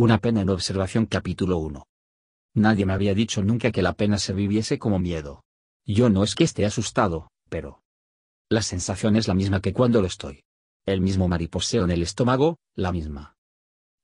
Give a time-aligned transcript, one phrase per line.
[0.00, 1.84] Una pena en observación capítulo 1.
[2.54, 5.42] Nadie me había dicho nunca que la pena se viviese como miedo.
[5.84, 7.82] Yo no es que esté asustado, pero...
[8.48, 10.44] La sensación es la misma que cuando lo estoy.
[10.86, 13.34] El mismo mariposeo en el estómago, la misma.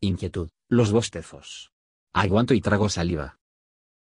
[0.00, 1.70] Inquietud, los bostezos.
[2.12, 3.38] Aguanto y trago saliva.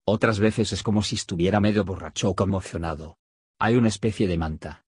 [0.04, 3.18] Otras veces es como si estuviera medio borracho o conmocionado.
[3.60, 4.84] Hay una especie de manta.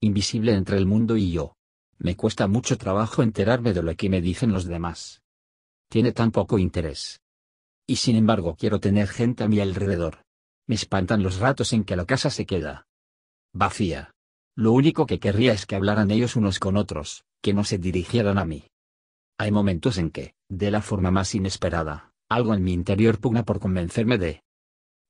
[0.00, 1.54] Invisible entre el mundo y yo.
[1.98, 5.21] Me cuesta mucho trabajo enterarme de lo que me dicen los demás.
[5.92, 7.20] Tiene tan poco interés.
[7.86, 10.22] Y sin embargo quiero tener gente a mi alrededor.
[10.66, 12.86] Me espantan los ratos en que la casa se queda
[13.52, 14.10] vacía.
[14.56, 18.38] Lo único que querría es que hablaran ellos unos con otros, que no se dirigieran
[18.38, 18.68] a mí.
[19.36, 23.60] Hay momentos en que, de la forma más inesperada, algo en mi interior pugna por
[23.60, 24.42] convencerme de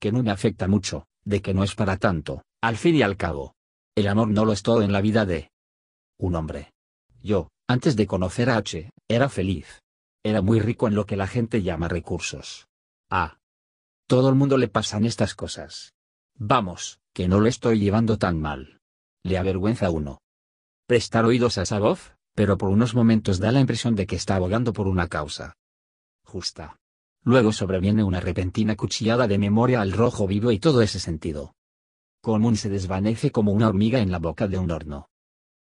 [0.00, 3.16] que no me afecta mucho, de que no es para tanto, al fin y al
[3.16, 3.54] cabo.
[3.94, 5.52] El amor no lo es todo en la vida de
[6.18, 6.72] un hombre.
[7.22, 9.78] Yo, antes de conocer a H, era feliz.
[10.24, 12.68] Era muy rico en lo que la gente llama recursos.
[13.10, 13.38] Ah.
[14.06, 15.94] Todo el mundo le pasan estas cosas.
[16.34, 18.80] Vamos, que no lo estoy llevando tan mal.
[19.24, 20.20] Le avergüenza uno.
[20.86, 24.36] Prestar oídos a esa voz, pero por unos momentos da la impresión de que está
[24.36, 25.54] abogando por una causa
[26.24, 26.78] justa.
[27.24, 31.54] Luego sobreviene una repentina cuchillada de memoria al rojo vivo y todo ese sentido
[32.22, 35.08] común se desvanece como una hormiga en la boca de un horno.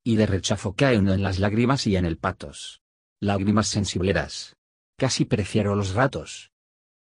[0.04, 2.82] Y de rechazo cae uno en las lágrimas y en el patos.
[3.24, 4.56] Lágrimas sensibleras.
[4.98, 6.50] Casi prefiero los ratos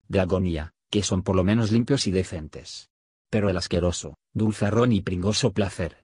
[0.07, 2.89] de agonía, que son por lo menos limpios y decentes.
[3.29, 6.03] Pero el asqueroso, dulzarrón y pringoso placer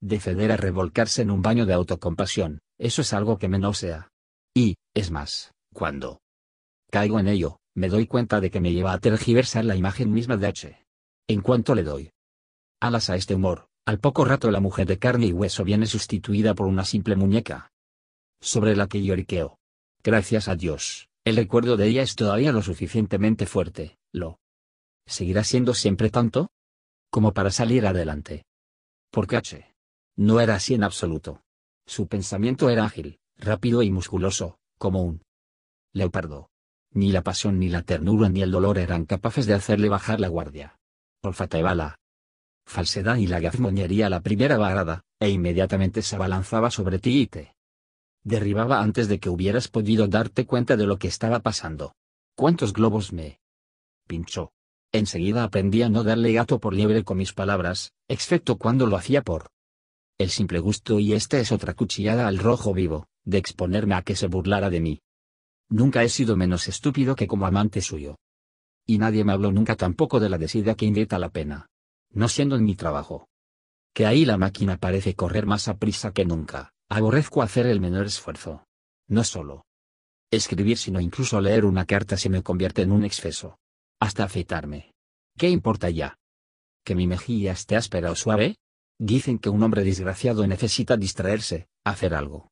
[0.00, 4.10] de ceder a revolcarse en un baño de autocompasión, eso es algo que me nausea.
[4.54, 6.20] Y, es más, cuando
[6.90, 10.36] caigo en ello, me doy cuenta de que me lleva a tergiversar la imagen misma
[10.36, 10.84] de H.
[11.28, 12.10] En cuanto le doy
[12.80, 16.54] alas a este humor, al poco rato la mujer de carne y hueso viene sustituida
[16.54, 17.70] por una simple muñeca.
[18.40, 19.58] Sobre la que lloriqueo.
[20.02, 24.38] Gracias a Dios, el recuerdo de ella es todavía lo suficientemente fuerte, lo
[25.06, 26.50] seguirá siendo siempre tanto
[27.10, 28.44] como para salir adelante.
[29.10, 29.74] Porque H.
[30.16, 31.42] No era así en absoluto.
[31.86, 35.22] Su pensamiento era ágil, rápido y musculoso, como un
[35.92, 36.50] leopardo.
[36.92, 40.28] Ni la pasión ni la ternura ni el dolor eran capaces de hacerle bajar la
[40.28, 40.78] guardia.
[41.22, 41.98] Olfateaba la
[42.66, 47.57] falsedad y la gazmoñería la primera varada, e inmediatamente se abalanzaba sobre ti y te
[48.28, 51.94] derribaba antes de que hubieras podido darte cuenta de lo que estaba pasando.
[52.36, 53.40] ¿Cuántos globos me
[54.06, 54.52] pinchó?
[54.92, 59.22] Enseguida aprendí a no darle gato por liebre con mis palabras, excepto cuando lo hacía
[59.22, 59.50] por
[60.18, 64.16] el simple gusto y esta es otra cuchillada al rojo vivo, de exponerme a que
[64.16, 65.00] se burlara de mí.
[65.68, 68.16] Nunca he sido menos estúpido que como amante suyo.
[68.86, 71.66] Y nadie me habló nunca tampoco de la desidia que invita la pena.
[72.10, 73.28] No siendo en mi trabajo.
[73.92, 78.06] Que ahí la máquina parece correr más a prisa que nunca, aborrezco hacer el menor
[78.06, 78.64] esfuerzo.
[79.08, 79.64] No solo
[80.30, 83.58] escribir sino incluso leer una carta se me convierte en un exceso.
[84.00, 84.92] Hasta afeitarme.
[85.36, 86.16] ¿Qué importa ya?
[86.84, 88.56] ¿Que mi mejilla esté áspera o suave?
[88.98, 92.50] Dicen que un hombre desgraciado necesita distraerse, hacer algo.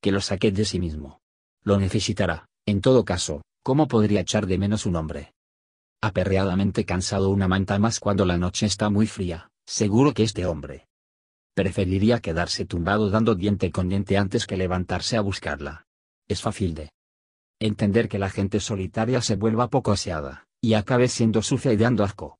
[0.00, 1.20] Que lo saque de sí mismo.
[1.62, 5.34] Lo necesitará, en todo caso, ¿cómo podría echar de menos un hombre?
[6.00, 10.86] Aperreadamente cansado una manta más cuando la noche está muy fría, seguro que este hombre
[11.54, 15.86] preferiría quedarse tumbado dando diente con diente antes que levantarse a buscarla.
[16.28, 16.90] Es fácil de
[17.60, 22.04] entender que la gente solitaria se vuelva poco aseada, y acabe siendo sucia y dando
[22.04, 22.38] asco.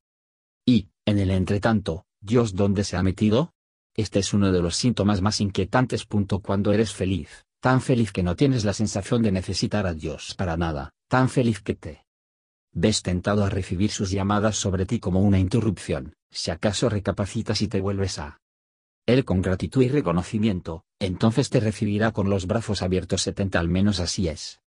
[0.66, 3.52] Y, en el entretanto, Dios dónde se ha metido?
[3.94, 6.06] Este es uno de los síntomas más inquietantes.
[6.42, 10.56] Cuando eres feliz, tan feliz que no tienes la sensación de necesitar a Dios para
[10.56, 12.06] nada, tan feliz que te
[12.74, 17.68] ves tentado a recibir sus llamadas sobre ti como una interrupción, si acaso recapacitas y
[17.68, 18.38] te vuelves a
[19.06, 24.00] él con gratitud y reconocimiento, entonces te recibirá con los brazos abiertos 70 al menos
[24.00, 24.60] así es.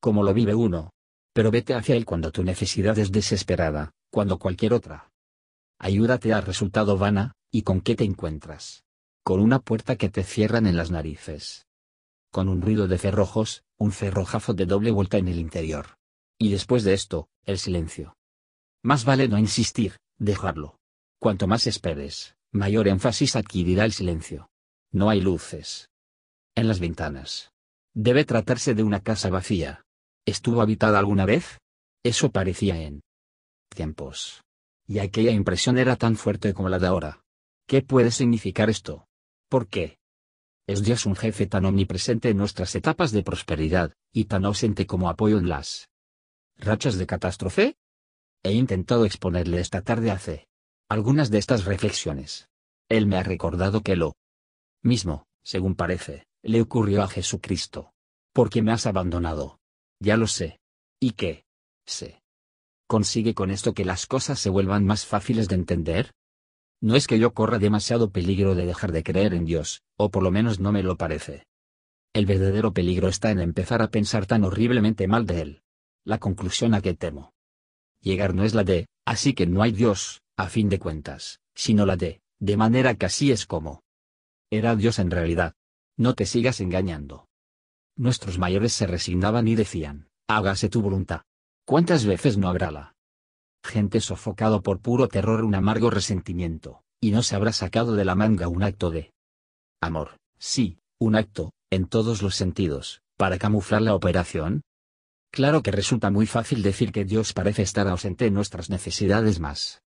[0.00, 0.90] Como lo vive uno.
[1.32, 5.10] Pero vete hacia él cuando tu necesidad es desesperada, cuando cualquier otra
[5.78, 8.84] ayuda te ha resultado vana, ¿y con qué te encuentras?
[9.22, 11.66] Con una puerta que te cierran en las narices.
[12.30, 15.96] Con un ruido de cerrojos, un cerrojazo de doble vuelta en el interior.
[16.38, 18.16] Y después de esto, el silencio.
[18.82, 20.78] Más vale no insistir, dejarlo.
[21.18, 24.48] Cuanto más esperes, mayor énfasis adquirirá el silencio.
[24.90, 25.90] No hay luces.
[26.54, 27.52] En las ventanas.
[27.92, 29.84] Debe tratarse de una casa vacía.
[30.24, 31.58] ¿Estuvo habitada alguna vez?
[32.02, 33.02] Eso parecía en
[33.68, 34.44] tiempos
[34.86, 37.24] y aquella impresión era tan fuerte como la de ahora.
[37.66, 39.06] ¿Qué puede significar esto?
[39.48, 39.98] ¿Por qué?
[40.66, 45.08] ¿Es Dios un jefe tan omnipresente en nuestras etapas de prosperidad, y tan ausente como
[45.08, 45.88] apoyo en las
[46.56, 47.76] rachas de catástrofe?
[48.42, 50.46] He intentado exponerle esta tarde hace
[50.88, 52.48] algunas de estas reflexiones.
[52.88, 54.14] Él me ha recordado que lo
[54.82, 57.92] mismo, según parece, le ocurrió a Jesucristo.
[58.32, 59.58] ¿Por qué me has abandonado?
[60.00, 60.60] Ya lo sé.
[61.00, 61.44] ¿Y qué?
[61.86, 62.20] Se
[62.86, 66.12] consigue con esto que las cosas se vuelvan más fáciles de entender?
[66.80, 70.22] No es que yo corra demasiado peligro de dejar de creer en Dios, o por
[70.22, 71.46] lo menos no me lo parece.
[72.12, 75.62] El verdadero peligro está en empezar a pensar tan horriblemente mal de Él.
[76.04, 77.32] La conclusión a que temo.
[78.00, 81.86] Llegar no es la de, así que no hay Dios, a fin de cuentas, sino
[81.86, 83.82] la de, de manera que así es como.
[84.50, 85.54] Era Dios en realidad.
[85.96, 87.28] No te sigas engañando.
[87.96, 91.22] Nuestros mayores se resignaban y decían, hágase tu voluntad.
[91.64, 92.94] ¿Cuántas veces no habrá la
[93.64, 98.14] gente sofocado por puro terror un amargo resentimiento, y no se habrá sacado de la
[98.14, 99.12] manga un acto de
[99.80, 104.62] amor, sí, un acto, en todos los sentidos, para camuflar la operación?
[105.32, 109.83] Claro que resulta muy fácil decir que Dios parece estar ausente en nuestras necesidades más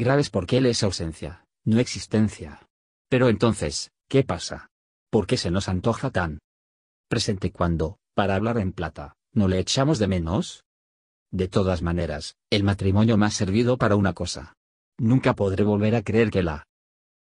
[0.00, 2.66] graves porque Él es ausencia, no existencia.
[3.08, 4.70] Pero entonces, ¿qué pasa?
[5.10, 6.40] ¿Por qué se nos antoja tan
[7.08, 10.64] presente cuando, para hablar en plata, no le echamos de menos?
[11.30, 14.54] De todas maneras, el matrimonio me ha servido para una cosa.
[14.98, 16.64] Nunca podré volver a creer que la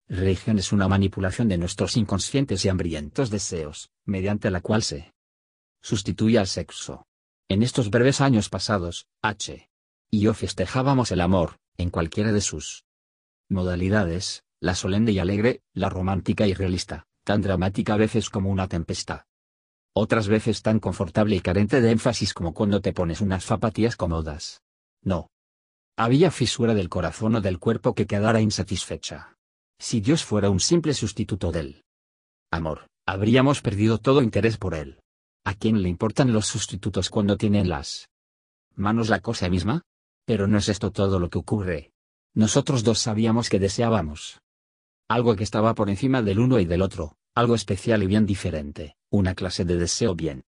[0.08, 5.12] religión es una manipulación de nuestros inconscientes y hambrientos deseos, mediante la cual se
[5.80, 7.06] sustituye al sexo.
[7.48, 9.68] En estos breves años pasados, H.
[10.10, 12.84] y yo festejábamos el amor, en cualquiera de sus
[13.48, 18.68] modalidades, la solemne y alegre, la romántica y realista, tan dramática a veces como una
[18.68, 19.22] tempestad
[19.94, 24.62] otras veces tan confortable y carente de énfasis como cuando te pones unas zapatillas cómodas.
[25.02, 25.28] No.
[25.96, 29.36] Había fisura del corazón o del cuerpo que quedara insatisfecha.
[29.78, 31.82] Si Dios fuera un simple sustituto del
[32.50, 35.00] amor, habríamos perdido todo interés por él.
[35.44, 38.08] ¿A quién le importan los sustitutos cuando tienen las
[38.74, 39.82] manos la cosa misma?
[40.24, 41.92] Pero no es esto todo lo que ocurre.
[42.34, 44.40] Nosotros dos sabíamos que deseábamos
[45.08, 48.96] algo que estaba por encima del uno y del otro, algo especial y bien diferente,
[49.10, 50.44] una clase de deseo bien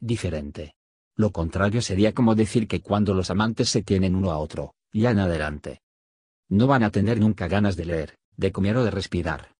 [0.00, 0.74] diferente.
[1.16, 5.10] Lo contrario sería como decir que cuando los amantes se tienen uno a otro, ya
[5.10, 5.82] en adelante,
[6.48, 9.54] no van a tener nunca ganas de leer, de comer o de respirar.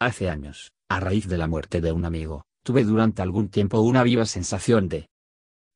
[0.00, 4.02] Hace años, a raíz de la muerte de un amigo, tuve durante algún tiempo una
[4.02, 5.08] viva sensación de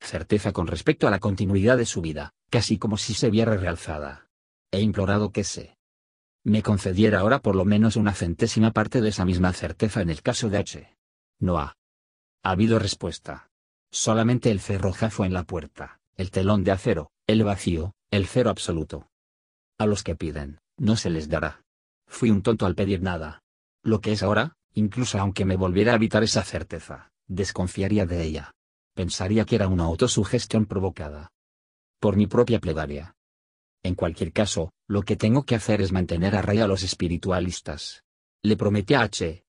[0.01, 4.29] certeza con respecto a la continuidad de su vida, casi como si se viera realzada.
[4.71, 5.79] He implorado que se
[6.45, 10.21] me concediera ahora por lo menos una centésima parte de esa misma certeza en el
[10.21, 10.97] caso de H.
[11.41, 11.79] No ha
[12.43, 13.49] habido respuesta.
[13.91, 19.09] Solamente el cerrojazo en la puerta, el telón de acero, el vacío, el cero absoluto.
[19.79, 21.63] A los que piden, no se les dará.
[22.07, 23.41] Fui un tonto al pedir nada.
[23.83, 28.53] Lo que es ahora, incluso aunque me volviera a evitar esa certeza, desconfiaría de ella.
[28.95, 31.31] Pensaría que era una autosugestión provocada.
[32.03, 33.15] Por mi propia plegaria.
[33.85, 38.03] En cualquier caso, lo que tengo que hacer es mantener a raya a los espiritualistas.
[38.43, 39.45] Le prometí a H.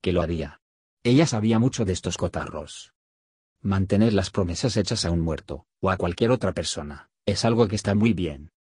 [0.00, 0.60] que lo haría.
[1.02, 2.92] Ella sabía mucho de estos cotarros.
[3.60, 7.74] Mantener las promesas hechas a un muerto, o a cualquier otra persona, es algo que
[7.74, 8.52] está muy bien.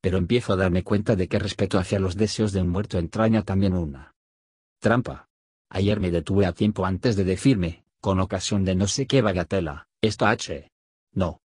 [0.00, 3.44] Pero empiezo a darme cuenta de que respeto hacia los deseos de un muerto entraña
[3.44, 4.16] también una
[4.80, 5.28] trampa.
[5.70, 9.86] Ayer me detuve a tiempo antes de decirme, con ocasión de no sé qué bagatela,
[10.02, 10.72] esto H.
[11.12, 11.43] No.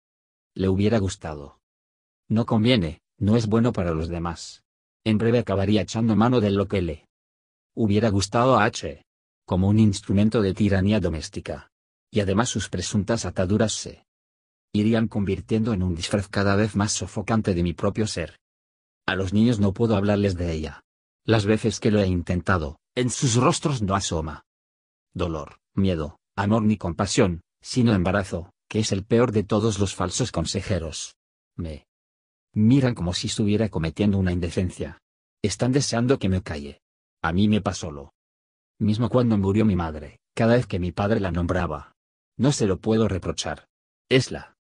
[0.54, 1.60] Le hubiera gustado.
[2.28, 4.62] No conviene, no es bueno para los demás.
[5.04, 7.08] En breve acabaría echando mano de lo que le
[7.74, 9.04] hubiera gustado a H.
[9.46, 11.70] Como un instrumento de tiranía doméstica.
[12.10, 14.06] Y además sus presuntas ataduras se
[14.72, 18.38] irían convirtiendo en un disfraz cada vez más sofocante de mi propio ser.
[19.06, 20.82] A los niños no puedo hablarles de ella.
[21.24, 24.44] Las veces que lo he intentado, en sus rostros no asoma
[25.14, 30.32] dolor, miedo, amor ni compasión, sino embarazo, que es el peor de todos los falsos
[30.32, 31.18] consejeros.
[31.56, 31.86] Me
[32.54, 35.02] Miran como si estuviera cometiendo una indecencia.
[35.42, 36.80] Están deseando que me calle.
[37.20, 38.14] A mí me pasó lo
[38.78, 41.96] mismo cuando murió mi madre, cada vez que mi padre la nombraba.
[42.38, 43.68] No se lo puedo reprochar.
[44.08, 44.56] Es la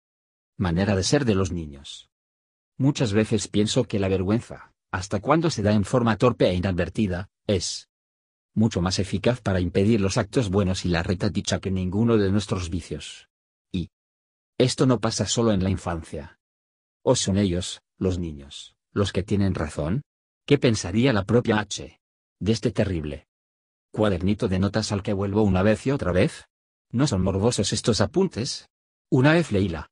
[0.56, 2.08] manera de ser de los niños.
[2.78, 7.28] Muchas veces pienso que la vergüenza, hasta cuando se da en forma torpe e inadvertida,
[7.48, 7.88] es
[8.54, 12.30] mucho más eficaz para impedir los actos buenos y la reta dicha que ninguno de
[12.30, 13.28] nuestros vicios.
[14.58, 16.38] Esto no pasa solo en la infancia.
[17.02, 20.02] ¿O son ellos, los niños, los que tienen razón?
[20.46, 22.00] ¿Qué pensaría la propia H?
[22.40, 23.26] De este terrible
[23.92, 26.46] cuadernito de notas al que vuelvo una vez y otra vez.
[26.90, 28.68] ¿No son morbosos estos apuntes?
[29.10, 29.90] Una vez leí la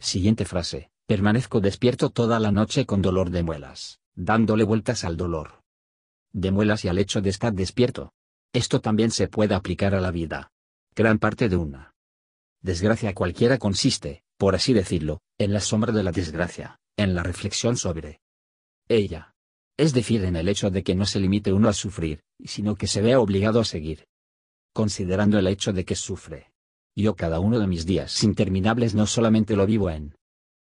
[0.00, 5.62] siguiente frase, permanezco despierto toda la noche con dolor de muelas, dándole vueltas al dolor
[6.32, 8.12] de muelas y al hecho de estar despierto.
[8.52, 10.50] Esto también se puede aplicar a la vida.
[10.94, 11.94] Gran parte de una
[12.68, 17.76] desgracia cualquiera consiste, por así decirlo, en la sombra de la desgracia, en la reflexión
[17.76, 18.20] sobre
[18.88, 19.34] ella.
[19.78, 22.86] Es decir, en el hecho de que no se limite uno a sufrir, sino que
[22.86, 24.06] se vea obligado a seguir
[24.74, 26.52] considerando el hecho de que sufre.
[26.94, 30.14] Yo cada uno de mis días interminables no solamente lo vivo en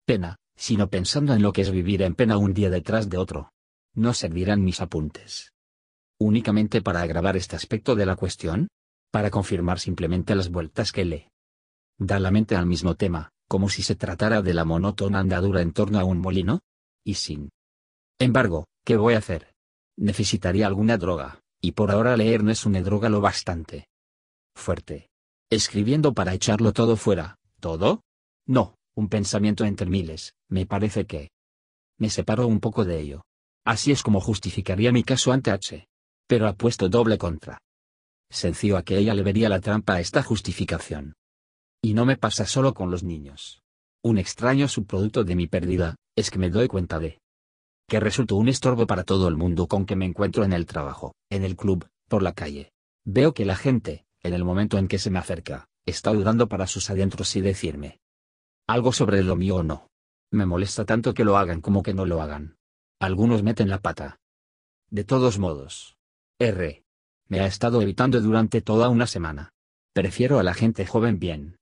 [0.06, 3.50] pena, sino pensando en lo que es vivir en pena un día detrás de otro.
[3.94, 5.52] No servirán mis apuntes.
[6.20, 8.68] Únicamente para agravar este aspecto de la cuestión,
[9.10, 11.28] para confirmar simplemente las vueltas que le
[11.98, 15.72] da la mente al mismo tema, como si se tratara de la monótona andadura en
[15.72, 16.60] torno a un molino,
[17.04, 17.50] y sin
[18.18, 19.54] embargo, ¿qué voy a hacer?
[19.96, 23.88] Necesitaría alguna droga, y por ahora leer no es una droga lo bastante
[24.54, 25.08] fuerte.
[25.50, 28.02] Escribiendo para echarlo todo fuera, ¿todo?
[28.46, 31.30] No, un pensamiento entre miles, me parece que
[31.98, 33.22] me separo un poco de ello.
[33.64, 35.86] Así es como justificaría mi caso ante H.
[36.26, 37.58] Pero apuesto doble contra.
[38.30, 41.14] Sencillo a que ella le vería la trampa a esta justificación.
[41.88, 43.62] Y no me pasa solo con los niños.
[44.02, 47.18] Un extraño subproducto de mi pérdida, es que me doy cuenta de
[47.88, 51.14] que resulto un estorbo para todo el mundo con que me encuentro en el trabajo,
[51.30, 52.72] en el club, por la calle.
[53.06, 56.66] Veo que la gente, en el momento en que se me acerca, está dudando para
[56.66, 58.00] sus adentros y decirme
[58.66, 59.88] algo sobre lo mío o no.
[60.30, 62.58] Me molesta tanto que lo hagan como que no lo hagan.
[63.00, 64.20] Algunos meten la pata.
[64.90, 65.96] De todos modos.
[66.38, 66.84] R.
[67.28, 69.54] Me ha estado evitando durante toda una semana.
[69.94, 71.57] Prefiero a la gente joven bien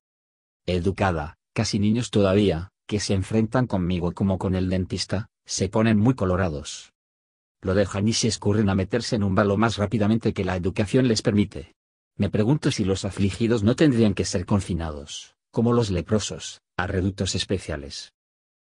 [0.66, 6.14] educada, casi niños todavía, que se enfrentan conmigo como con el dentista, se ponen muy
[6.14, 6.92] colorados.
[7.62, 11.08] Lo dejan y se escurren a meterse en un balo más rápidamente que la educación
[11.08, 11.74] les permite.
[12.16, 17.34] Me pregunto si los afligidos no tendrían que ser confinados, como los leprosos, a reductos
[17.34, 18.12] especiales.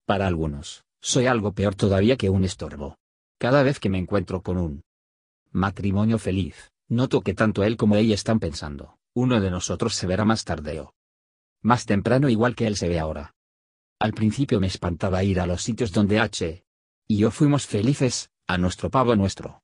[0.06, 2.96] Para algunos, soy algo peor todavía que un estorbo.
[3.38, 4.82] Cada vez que me encuentro con un
[5.50, 10.24] matrimonio feliz, noto que tanto él como ella están pensando, uno de nosotros se verá
[10.24, 10.94] más tarde o
[11.62, 13.34] más temprano igual que él se ve ahora.
[13.98, 16.64] Al principio me espantaba ir a los sitios donde H.
[17.06, 19.62] y yo fuimos felices, a nuestro pavo nuestro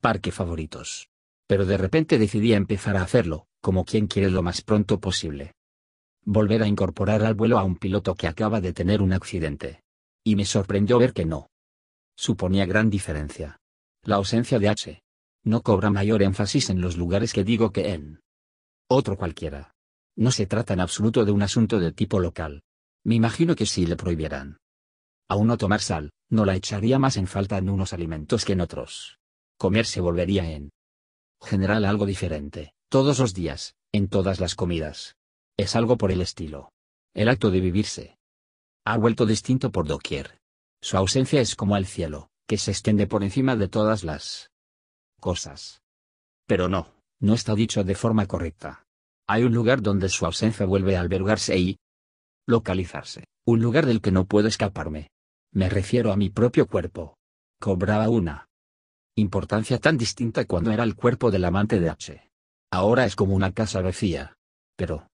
[0.00, 1.08] parque favoritos.
[1.46, 5.54] Pero de repente decidí empezar a hacerlo, como quien quiere lo más pronto posible.
[6.24, 9.82] Volver a incorporar al vuelo a un piloto que acaba de tener un accidente.
[10.24, 11.48] Y me sorprendió ver que no.
[12.16, 13.58] Suponía gran diferencia.
[14.04, 15.02] La ausencia de H.
[15.44, 18.20] no cobra mayor énfasis en los lugares que digo que en
[18.88, 19.74] otro cualquiera.
[20.16, 22.62] No se trata en absoluto de un asunto de tipo local.
[23.04, 24.58] Me imagino que si le prohibieran
[25.28, 28.60] a uno tomar sal, no la echaría más en falta en unos alimentos que en
[28.60, 29.18] otros.
[29.58, 30.70] Comer se volvería en
[31.40, 35.16] general algo diferente, todos los días, en todas las comidas.
[35.56, 36.70] Es algo por el estilo.
[37.14, 38.18] El acto de vivirse
[38.84, 40.38] ha vuelto distinto por doquier.
[40.82, 44.50] Su ausencia es como el cielo, que se extiende por encima de todas las
[45.20, 45.80] cosas.
[46.46, 48.84] Pero no, no está dicho de forma correcta.
[49.32, 51.78] Hay un lugar donde su ausencia vuelve a albergarse y
[52.46, 55.08] localizarse, un lugar del que no puedo escaparme.
[55.54, 57.16] Me refiero a mi propio cuerpo.
[57.58, 58.50] Cobraba una
[59.16, 62.30] importancia tan distinta cuando era el cuerpo del amante de H.
[62.70, 64.34] Ahora es como una casa vacía.
[64.76, 65.08] Pero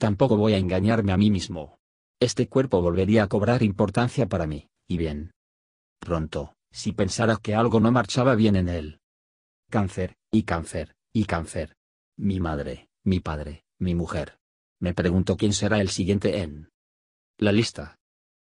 [0.00, 1.78] tampoco voy a engañarme a mí mismo.
[2.18, 5.30] Este cuerpo volvería a cobrar importancia para mí, y bien.
[6.00, 8.98] Pronto, si pensara que algo no marchaba bien en él.
[9.70, 11.76] Cáncer, y cáncer, y cáncer.
[12.16, 14.38] Mi madre, mi padre, mi mujer.
[14.80, 16.70] Me pregunto quién será el siguiente en
[17.38, 17.98] la lista.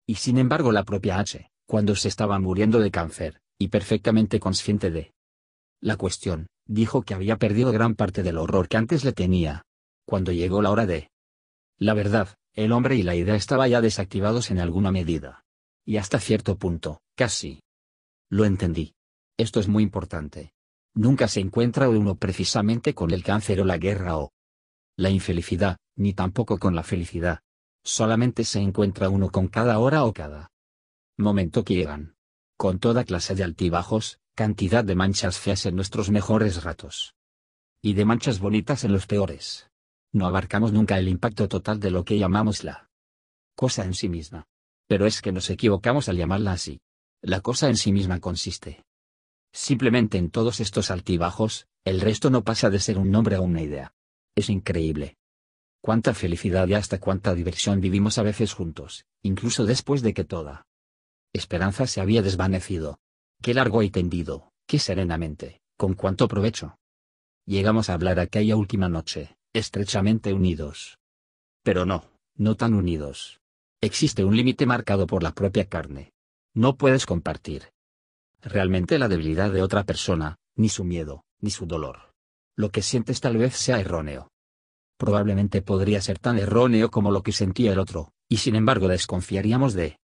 [0.08, 4.92] Y sin embargo la propia H, cuando se estaba muriendo de cáncer, y perfectamente consciente
[4.92, 5.14] de
[5.82, 9.64] la cuestión, dijo que había perdido gran parte del horror que antes le tenía.
[10.06, 11.10] Cuando llegó la hora de
[11.78, 15.44] la verdad, el hombre y la idea estaban ya desactivados en alguna medida.
[15.86, 17.62] Y hasta cierto punto, casi.
[18.30, 18.94] Lo entendí.
[19.38, 20.54] Esto es muy importante.
[20.94, 24.32] Nunca se encuentra uno precisamente con el cáncer o la guerra o
[24.98, 27.42] la infelicidad, ni tampoco con la felicidad.
[27.84, 30.52] Solamente se encuentra uno con cada hora o cada
[31.18, 32.16] momento que llegan.
[32.58, 37.16] Con toda clase de altibajos, cantidad de manchas feas en nuestros mejores ratos.
[37.82, 39.70] Y de manchas bonitas en los peores.
[40.12, 42.90] No abarcamos nunca el impacto total de lo que llamamos la
[43.56, 44.48] cosa en sí misma.
[44.88, 46.80] Pero es que nos equivocamos al llamarla así.
[47.22, 48.86] La cosa en sí misma consiste
[49.56, 53.62] simplemente en todos estos altibajos, el resto no pasa de ser un nombre o una
[53.62, 53.95] idea.
[54.36, 55.16] Es increíble.
[55.82, 60.66] Cuánta felicidad y hasta cuánta diversión vivimos a veces juntos, incluso después de que toda
[61.34, 63.00] esperanza se había desvanecido.
[63.42, 66.78] Qué largo y tendido, qué serenamente, con cuánto provecho.
[67.46, 70.98] Llegamos a hablar aquella última noche, estrechamente unidos.
[71.62, 73.42] Pero no, no tan unidos.
[73.82, 76.14] Existe un límite marcado por la propia carne.
[76.54, 77.70] No puedes compartir
[78.42, 82.15] realmente la debilidad de otra persona, ni su miedo, ni su dolor.
[82.58, 84.32] Lo que sientes tal vez sea erróneo.
[84.98, 89.74] Probablemente podría ser tan erróneo como lo que sentía el otro, y sin embargo desconfiaríamos
[89.74, 90.00] de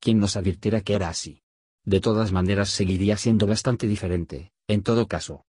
[0.00, 1.42] quien nos advirtiera que era así.
[1.84, 5.44] De todas maneras seguiría siendo bastante diferente, en todo caso.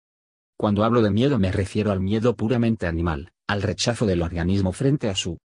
[0.58, 5.08] Cuando hablo de miedo me refiero al miedo puramente animal, al rechazo del organismo frente
[5.08, 5.38] a su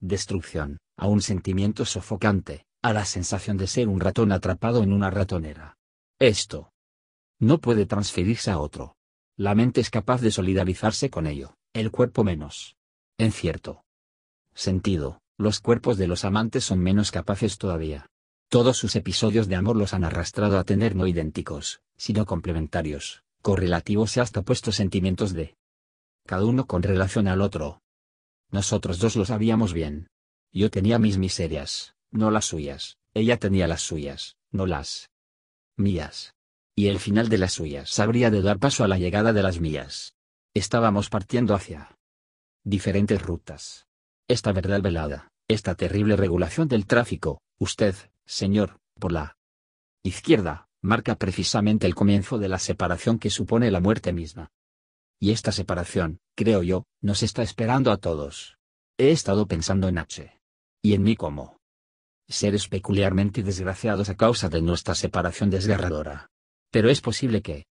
[0.00, 5.10] destrucción, a un sentimiento sofocante, a la sensación de ser un ratón atrapado en una
[5.10, 5.76] ratonera.
[6.18, 6.70] Esto
[7.40, 8.97] no puede transferirse a otro.
[9.38, 12.76] La mente es capaz de solidarizarse con ello, el cuerpo menos.
[13.18, 13.84] En cierto
[14.52, 18.06] sentido, los cuerpos de los amantes son menos capaces todavía.
[18.48, 24.16] Todos sus episodios de amor los han arrastrado a tener no idénticos, sino complementarios, correlativos
[24.16, 25.54] y hasta puestos sentimientos de
[26.26, 27.80] cada uno con relación al otro.
[28.50, 30.08] Nosotros dos lo sabíamos bien.
[30.52, 35.10] Yo tenía mis miserias, no las suyas, ella tenía las suyas, no las
[35.76, 36.34] mías.
[36.78, 39.58] Y el final de las suyas habría de dar paso a la llegada de las
[39.58, 40.14] mías.
[40.54, 41.98] Estábamos partiendo hacia
[42.62, 43.88] diferentes rutas.
[44.28, 49.36] Esta verdad velada, esta terrible regulación del tráfico, usted, señor, por la
[50.04, 54.52] izquierda, marca precisamente el comienzo de la separación que supone la muerte misma.
[55.18, 58.56] Y esta separación, creo yo, nos está esperando a todos.
[58.98, 60.32] He estado pensando en H.
[60.80, 61.58] Y en mí como
[62.28, 66.30] seres peculiarmente desgraciados a causa de nuestra separación desgarradora.
[66.70, 67.66] Pero es posible que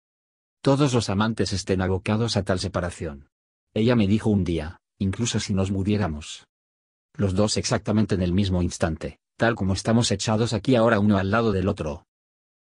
[0.61, 3.29] todos los amantes estén abocados a tal separación.
[3.73, 6.47] Ella me dijo un día, incluso si nos muriéramos.
[7.13, 11.31] Los dos exactamente en el mismo instante, tal como estamos echados aquí ahora uno al
[11.31, 12.05] lado del otro.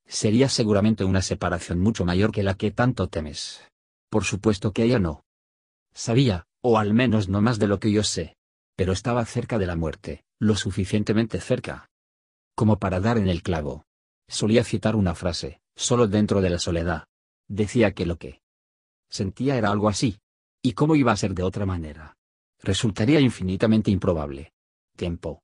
[0.06, 3.62] Sería seguramente una separación mucho mayor que la que tanto temes.
[4.10, 5.22] Por supuesto que ella no.
[5.92, 8.36] Sabía, o al menos no más de lo que yo sé.
[8.76, 11.90] Pero estaba cerca de la muerte, lo suficientemente cerca.
[12.54, 13.84] Como para dar en el clavo.
[14.28, 17.04] Solía citar una frase, solo dentro de la soledad.
[17.46, 18.42] Decía que lo que
[19.08, 20.18] sentía era algo así.
[20.60, 22.16] ¿Y cómo iba a ser de otra manera?
[22.60, 24.52] Resultaría infinitamente improbable.
[24.96, 25.40] Tiempo.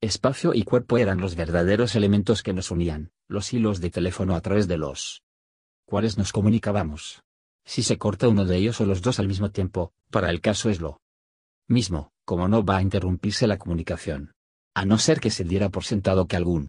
[0.00, 4.40] Espacio y cuerpo eran los verdaderos elementos que nos unían, los hilos de teléfono a
[4.40, 5.22] través de los
[5.84, 7.22] cuales nos comunicábamos.
[7.64, 10.68] Si se corta uno de ellos o los dos al mismo tiempo, para el caso
[10.68, 11.00] es lo
[11.68, 14.32] mismo, como no va a interrumpirse la comunicación.
[14.74, 16.68] A no ser que se diera por sentado que algún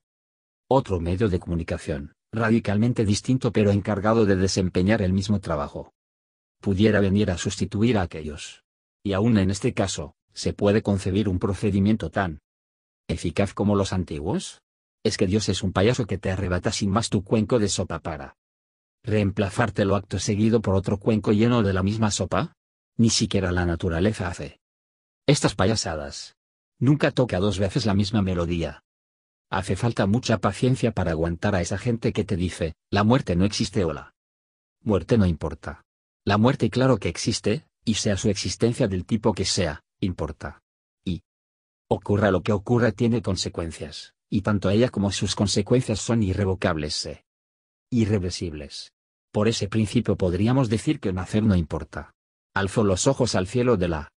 [0.67, 5.93] otro medio de comunicación, radicalmente distinto pero encargado de desempeñar el mismo trabajo,
[6.61, 8.63] pudiera venir a sustituir a aquellos.
[9.03, 12.39] Y aún en este caso, ¿se puede concebir un procedimiento tan
[13.07, 14.61] eficaz como los antiguos?
[15.03, 17.99] Es que Dios es un payaso que te arrebata sin más tu cuenco de sopa
[17.99, 18.37] para
[19.03, 22.53] reemplazártelo acto seguido por otro cuenco lleno de la misma sopa?
[22.97, 24.59] Ni siquiera la naturaleza hace
[25.25, 26.35] estas payasadas.
[26.79, 28.83] Nunca toca dos veces la misma melodía.
[29.51, 33.43] Hace falta mucha paciencia para aguantar a esa gente que te dice, la muerte no
[33.43, 34.13] existe o la
[34.81, 35.83] muerte no importa.
[36.23, 40.61] La muerte claro que existe, y sea su existencia del tipo que sea, importa.
[41.03, 41.23] Y
[41.89, 47.25] ocurra lo que ocurra tiene consecuencias, y tanto ella como sus consecuencias son irrevocables e
[47.91, 48.93] irreversibles.
[49.33, 52.13] Por ese principio podríamos decir que nacer no importa.
[52.53, 54.11] Alzó los ojos al cielo de la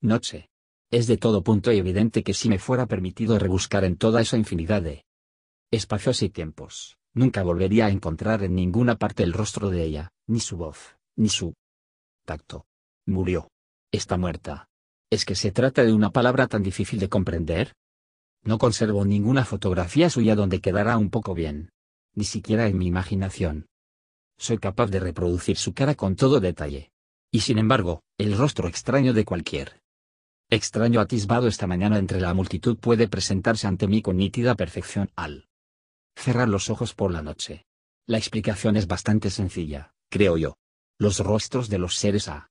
[0.00, 0.48] noche.
[0.92, 4.82] Es de todo punto evidente que si me fuera permitido rebuscar en toda esa infinidad
[4.82, 5.06] de
[5.70, 10.38] espacios y tiempos, nunca volvería a encontrar en ninguna parte el rostro de ella, ni
[10.38, 11.54] su voz, ni su
[12.26, 12.66] tacto.
[13.06, 13.48] Murió.
[13.90, 14.68] Está muerta.
[15.10, 17.72] ¿Es que se trata de una palabra tan difícil de comprender?
[18.44, 21.70] No conservo ninguna fotografía suya donde quedará un poco bien.
[22.14, 23.66] Ni siquiera en mi imaginación.
[24.36, 26.92] Soy capaz de reproducir su cara con todo detalle.
[27.30, 29.81] Y sin embargo, el rostro extraño de cualquier
[30.54, 35.48] extraño atisbado esta mañana entre la multitud puede presentarse ante mí con nítida perfección al
[36.14, 37.64] cerrar los ojos por la noche.
[38.06, 40.58] La explicación es bastante sencilla, creo yo.
[40.98, 42.50] Los rostros de los seres a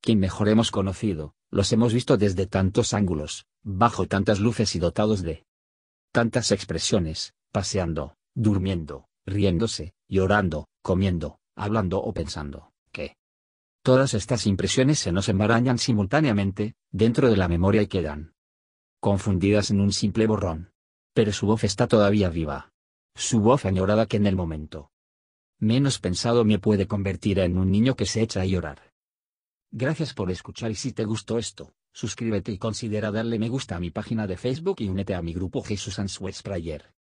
[0.00, 5.22] quien mejor hemos conocido, los hemos visto desde tantos ángulos, bajo tantas luces y dotados
[5.22, 5.44] de
[6.12, 12.72] tantas expresiones, paseando, durmiendo, riéndose, llorando, comiendo, hablando o pensando,
[13.82, 18.34] todas estas impresiones se nos embarañan simultáneamente, dentro de la memoria y quedan
[19.00, 20.72] confundidas en un simple borrón.
[21.14, 22.72] Pero su voz está todavía viva.
[23.14, 24.92] Su voz añorada que en el momento
[25.60, 28.92] menos pensado me puede convertir en un niño que se echa a llorar.
[29.70, 33.80] Gracias por escuchar y si te gustó esto, suscríbete y considera darle me gusta a
[33.80, 36.97] mi página de Facebook y únete a mi grupo Jesús Answers Prayer.